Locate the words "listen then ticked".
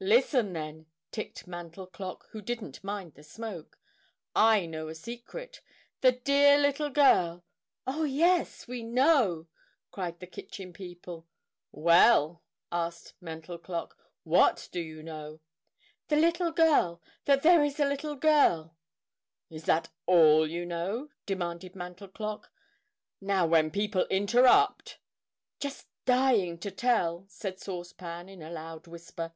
0.00-1.48